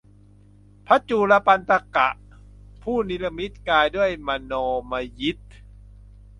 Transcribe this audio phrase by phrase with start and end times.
[0.85, 2.09] พระจูฬปันถกะ
[2.83, 4.53] ผู้เนรมิตกายด้วยมโน
[4.91, 5.49] มยิทธิ